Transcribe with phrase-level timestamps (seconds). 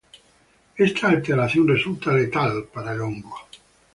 [0.87, 3.35] Esta alteración resulta letal para el hongo.